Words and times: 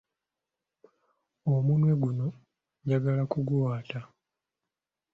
Omunwe 1.53 1.91
guno 2.01 2.27
njagala 2.87 3.23
kuguwaata. 3.31 3.99